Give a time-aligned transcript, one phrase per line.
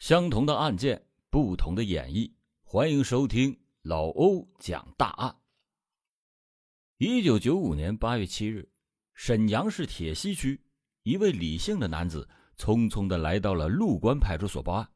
[0.00, 2.32] 相同的案件，不同的演绎。
[2.62, 5.36] 欢迎收听老欧讲大案。
[6.96, 8.66] 一九九五年八月七日，
[9.12, 10.58] 沈阳市铁西区
[11.02, 12.26] 一位李姓的男子
[12.56, 14.88] 匆匆的来到了陆关派出所报案，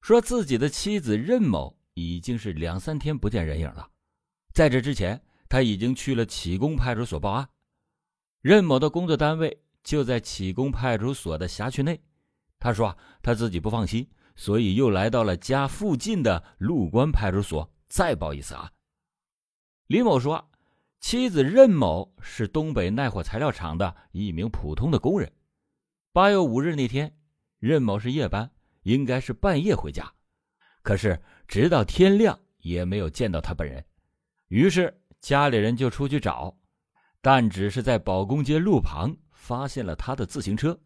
[0.00, 3.88] 说自己的妻子任某已经是两三天不见人影了。
[4.52, 7.48] 在这之前，他已经去了启功派出所报案。
[8.40, 12.02] 任某的工作单位就在启功派出所的辖区内。
[12.62, 18.70] 他说：“他自己不放心，所以又来到了家附近的陆关派出所再报一次啊。”
[19.90, 20.48] 李某说
[21.00, 25.32] ：“妻子任某是东北耐火材料厂的一名普通的工人。
[26.12, 27.12] 八月五日那天，
[27.58, 28.48] 任某是夜班，
[28.84, 30.12] 应该是半夜回家，
[30.82, 33.84] 可是直到天亮也没有见到他本人。
[34.46, 36.56] 于是家里人就出去找，
[37.20, 40.78] 但只是在保工街路旁发现了他的自行车。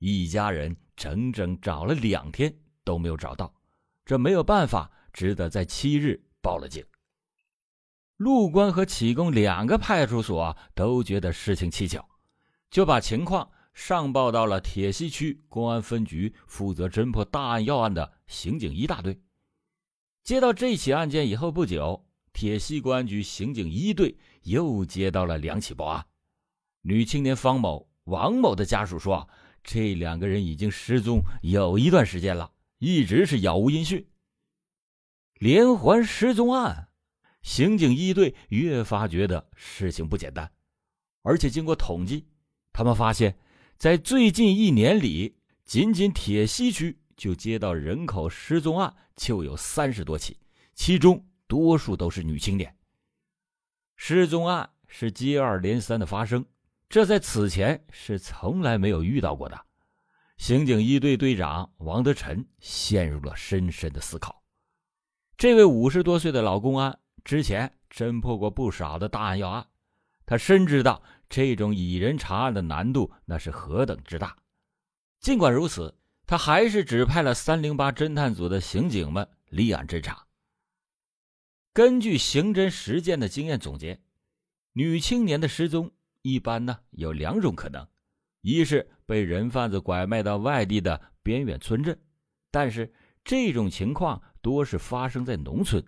[0.00, 3.52] 一家人。”整整找了两天都没有找到，
[4.04, 6.84] 这没有办法，只得在七日报了警。
[8.16, 12.04] 陆关和启功两个派出所都觉得事情蹊跷，
[12.70, 19.20] 就把情况上报到了铁西区公安分局负责侦破大案要案的刑警一大队。
[20.22, 26.06] 接到这起案件以后不久，铁西公安局刑警一队又接到了两起报案。
[26.82, 29.28] 女青年方某、王某的家属说。
[29.64, 34.06] 这两个人已经失踪有一段时间了，一直是杳无音讯。
[35.38, 36.90] 连环失踪案，
[37.42, 40.52] 刑警一队越发觉得事情不简单，
[41.22, 42.28] 而且经过统计，
[42.72, 43.36] 他们发现，
[43.78, 50.38] 在最近一年里，仅仅铁西区就接到人口失踪案就有三十多起，
[50.74, 52.76] 其中多数都是女青年。
[53.96, 56.44] 失踪案是接二连三的发生。
[56.94, 59.66] 这在此前是从来没有遇到过的。
[60.36, 64.44] 刑警一队队长王德臣陷入了深深的思考。
[65.36, 69.66] 这位五十多岁的老公安之前侦破过不少的大案要案，
[70.24, 74.36] 他深知道这种以人查案的难度那是何等之大。
[75.18, 75.98] 尽管如此，
[76.28, 80.24] 他还是指派了三零八侦探组的刑警们立案侦查。
[81.72, 84.00] 根据刑侦实践的经验总结，
[84.74, 85.90] 女青年的失踪。
[86.24, 87.86] 一般呢有两种可能，
[88.40, 92.00] 一是被人贩子拐卖到外地的边远村镇，
[92.50, 92.90] 但是
[93.22, 95.84] 这种情况多是发生在农村，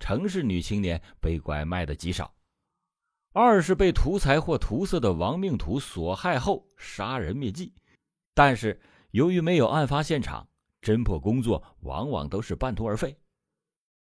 [0.00, 2.34] 城市女青年被拐卖的极少；
[3.32, 7.72] 二是被图财或图色的亡命徒所害后杀人灭迹，
[8.34, 8.80] 但是
[9.12, 10.48] 由于没有案发现场，
[10.82, 13.16] 侦破工作往往都是半途而废。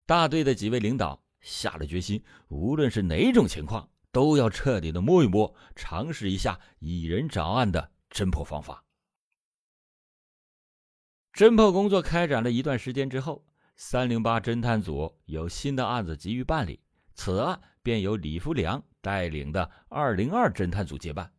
[0.06, 3.86] 大队的几位领导下了决心，无论是哪种情况。
[4.14, 8.84] 都要彻底的摸一摸，尝试一下蚁人找案的侦破方法。
[11.32, 16.80] 侦破工作开展了一段时间之后，三零八侦探组有新的案子急于办理，
[17.16, 21.32] 此案便由李福良带领的二零二侦探组接办。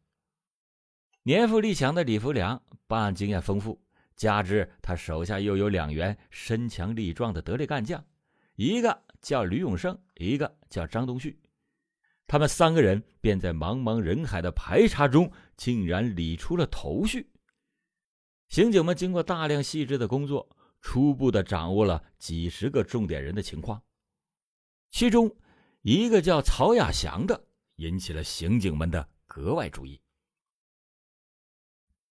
[1.23, 3.81] 年富力强的李福良办案经验丰富，
[4.17, 8.03] 加之他手下又有两员身强力壮的得力干将，
[8.57, 11.39] 一个叫吕永胜，一个叫张东旭。
[12.27, 17.29] 他们三个人便在茫茫人海的排查中，竟然理出了头绪。
[18.49, 20.49] 刑警们经过大量细致的工作，
[20.81, 23.81] 初步的掌握了几十个重点人的情况。
[24.91, 25.35] 其中，
[25.81, 30.01] 一个叫曹亚祥的引起了刑警们的格外注意。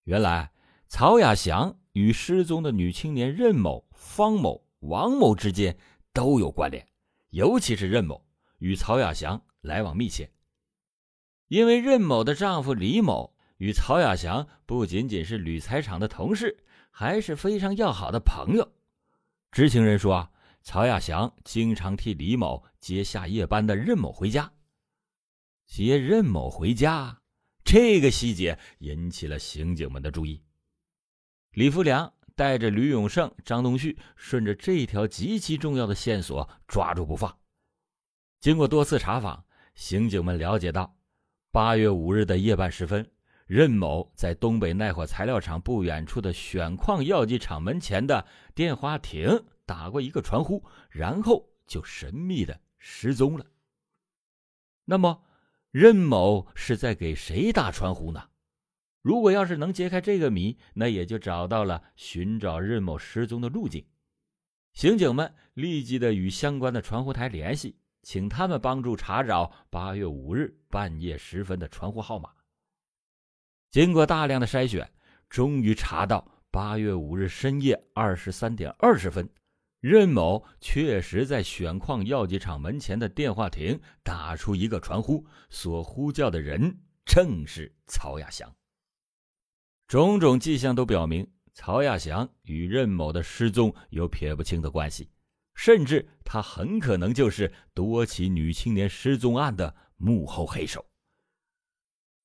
[0.03, 0.51] 原来，
[0.87, 5.77] 曹亚祥与失踪的女青年任某、方某、王某之间
[6.11, 6.87] 都有关联，
[7.29, 8.23] 尤其是任某
[8.59, 9.43] 与曹亚祥。
[9.63, 10.29] 来往密切，
[11.47, 18.73] 因为任某的丈夫李某与曹亚祥不仅仅是铝材厂的同事，还是非常要好的朋友。
[19.51, 20.31] 知情人说，啊
[20.63, 24.51] 曹亚祥经常替李某接下夜班的任某回家。
[25.65, 27.21] 接任某回家，
[27.63, 30.43] 这个细节引起了刑警们的注意。
[31.51, 37.39] 李福良带着吕永胜、张东旭，顺着这条极其重要的线索抓住不放。
[38.41, 39.45] 经过多次查访。
[39.75, 40.95] 刑警们了解到，
[41.51, 43.09] 八月五日的夜半时分，
[43.47, 53.45] 任某在东北耐火材料厂不远处的选矿药剂厂门前的电话亭打过一个传呼，然后就神秘的失踪了。
[54.85, 55.23] 那么，
[55.71, 58.29] 任某是在给谁打传呼呢？
[59.01, 63.85] 如果要是能揭开这个谜，那也就找到了寻找任某失踪的路径。
[64.73, 67.77] 刑警们立即的与相关的传呼台联系。
[68.03, 72.29] 请他们帮助查找八月五日半夜时分的传呼号码。
[73.71, 74.91] 经过大量的筛选，
[75.29, 79.27] 终于查到八月五日深夜二十三点二十分，
[79.79, 88.53] 任某确实在选矿药剂厂门前的电话亭打出一个传呼，所呼叫的人正是曹亚祥。
[89.87, 95.09] 种种迹象都表明，曹亚祥与任某的失踪有撇不清的关系，
[95.55, 100.85] 甚至他很可能就是多起女青年失踪案的幕后黑手。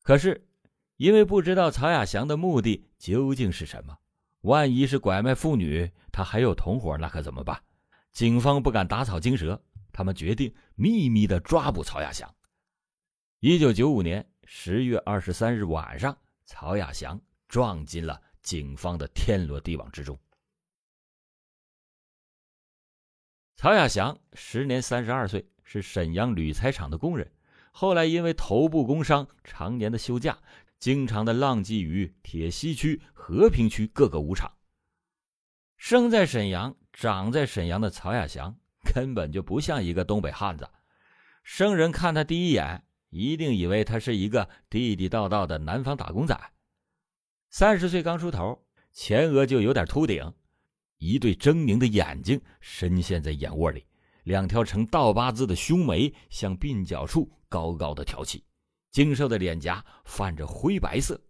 [0.03, 0.49] 可是，
[0.97, 3.99] 因为不知道曹亚祥的目的究竟是什么。
[4.43, 7.63] 万一是拐卖妇女，他还有同伙，那可怎么办？
[8.13, 9.61] 警方不敢打草惊蛇，
[9.93, 12.33] 他们决定秘密的抓捕曹亚祥。
[13.41, 16.17] 一九九五年十月二十三日晚上，
[16.47, 20.19] 曹亚祥撞进了警方的天罗地网之中。
[23.61, 27.29] 曹亚祥时年三十二岁，是沈阳铝材厂的工人，
[27.73, 30.39] 后来因为头部工伤，常年的休假。
[30.79, 34.53] 经常的浪迹于铁西区、和平区各个舞场。
[35.77, 38.55] 生在沈阳、长在沈阳的曹亚祥
[38.95, 40.71] 根本就不像一个东北汉子，
[41.43, 46.41] 生人看他第一眼，一定以为他是一个地地道道的南方打工仔。
[47.51, 50.33] 三十岁刚出头，前额就有点秃顶，
[50.99, 53.87] 一对狰狞的眼睛深陷在眼窝里，
[54.25, 58.45] 两条呈倒八字的胸眉向鬓角处高高的挑起。
[58.91, 61.21] 精瘦的脸颊泛着灰白色，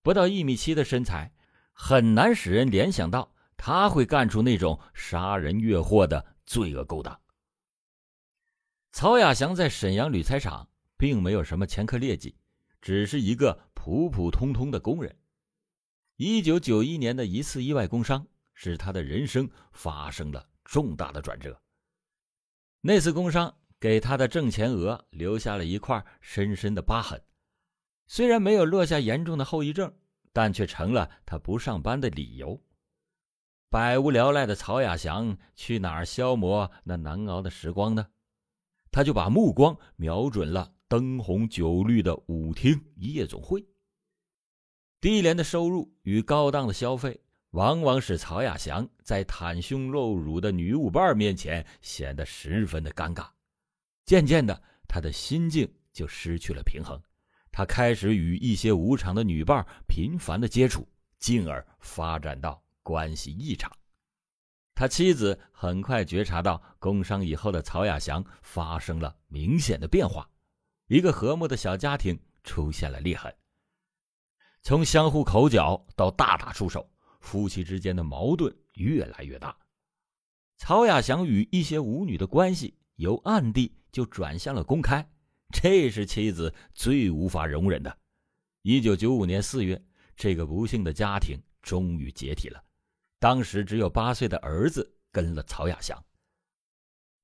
[0.00, 1.32] 不到一米七的身材，
[1.72, 7.20] 很难使人联想到他会干出那种杀人越货的罪恶勾当。
[8.92, 12.36] 曹亚祥在沈阳铝材厂并没有什么前科劣迹，
[12.80, 15.14] 只是一个普普通通的工人。
[16.16, 18.26] 一九九一年的一次意外工伤，
[18.60, 21.56] 使他的人生发生了重大的转折。
[22.80, 23.54] 那次工伤。
[23.80, 27.22] 给他的正前额留下了一块深深的疤痕，
[28.08, 29.94] 虽然没有落下严重的后遗症，
[30.32, 32.60] 但却成了他不上班的理由。
[33.70, 38.04] 百无聊赖的曹亚祥去哪儿消磨那难熬的时光呢？
[38.90, 43.64] 他就把目光瞄准了灯红酒绿的舞厅夜总会。
[45.00, 47.20] 低廉的收入与高档的消费，
[47.52, 53.26] 往往使曹亚祥在袒胸露乳的女舞伴面前显得十分的尴尬。
[54.04, 57.00] 渐渐的，他的心境就失去了平衡，
[57.50, 60.86] 他开始与一些无场的女伴频繁的接触，
[61.18, 63.70] 进而发展到关系异常。
[64.74, 70.30] 他妻子很快觉察到工伤以后的曹亚祥发生了明显的变化，
[70.86, 73.34] 一个和睦的小家庭出现了裂痕。
[74.62, 76.88] 从相互口角到大打出手，
[77.20, 79.56] 夫妻之间的矛盾越来越大。
[80.56, 83.74] 曹亚祥与一些舞女的关系由暗地。
[83.90, 85.04] 就转向了公开，
[85.50, 87.98] 这是妻子最无法容忍的。
[88.60, 89.82] 一九九五年四月，
[90.14, 92.62] 这个不幸的家庭终于解体了。
[93.18, 96.04] 当时只有八岁的儿子跟了曹亚祥，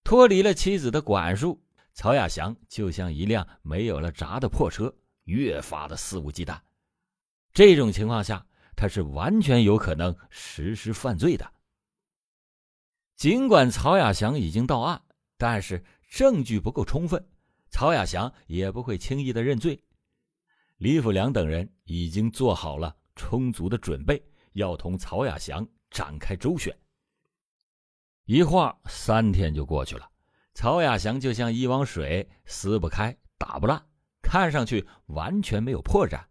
[0.03, 1.63] 脱离了妻子的管束，
[1.93, 4.93] 曹亚祥就像一辆没有了闸的破车，
[5.25, 6.59] 越发的肆无忌惮。
[7.53, 8.45] 这种情况下，
[8.77, 11.53] 他是完全有可能实施犯罪的。
[13.17, 15.03] 尽管曹亚祥已经到案，
[15.37, 15.85] 但是。
[16.11, 17.27] 证据不够充分，
[17.71, 19.83] 曹亚祥也不会轻易的认罪。
[20.77, 26.73] 李福良等人已经做好了充足的准备，要同曹亚祥展开周旋。
[28.27, 30.09] 一晃三天就过去了，
[30.53, 33.85] 曹亚祥就像一汪水，撕不开，打不烂，
[34.23, 36.25] 看上去完全没有破绽。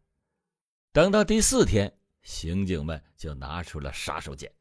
[0.93, 4.51] 等到第四天，刑警们就拿出了杀手锏。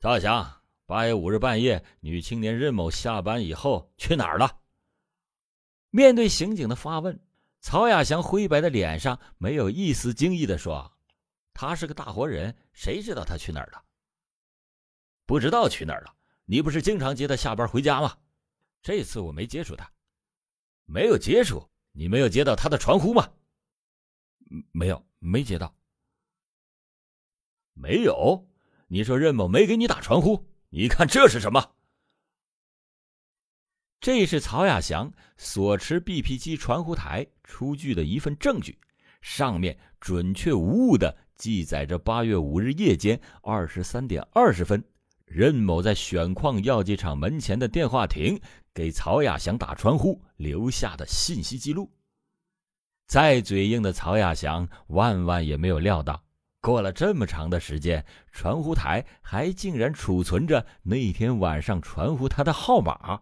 [0.00, 0.58] 曹亚祥。
[0.84, 4.60] 八月五日半夜，女青年任某下班以后去哪儿了？
[5.88, 7.18] 面对刑警的发问，
[7.60, 10.92] 曹亚祥灰白的脸上没有一丝惊异的说
[11.54, 13.82] ：“他是个大活人，谁知道他去哪儿了？
[15.24, 16.14] 不知道去哪儿了。
[16.44, 18.14] 你不是经常接他下班回家吗？
[18.82, 19.90] 这次我没接触他，
[20.84, 21.66] 没有接触。
[21.92, 23.32] 你没有接到他的传呼吗？
[24.72, 25.74] 没有，没接到。
[27.74, 28.48] 没有？
[28.88, 31.72] 你说任某没给你打传呼？”你看这是什么？
[34.00, 38.78] 这是曹亚祥所持 BP 机传呼台出具的一份证据，
[39.20, 44.82] 上面准确无误的记载着八月五日夜间二十三点二十分，
[45.24, 48.40] 任某在选矿药剂厂门前的电话亭
[48.74, 51.88] 给曹亚祥打传呼留下的信息记录。
[53.06, 56.24] 再嘴硬的曹亚祥万万也没有料到。
[56.62, 63.20] 过了这么长的时间，传呼台还竟然储存着那天晚上传呼他的号码。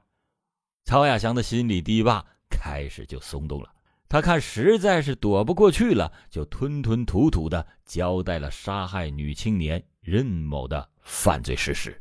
[0.84, 3.72] 曹亚祥的心理堤坝开始就松动了，
[4.10, 11.98] 他看实在是躲不过去了，就吞吞吐吐的交代了杀害女青年任某的犯罪事实。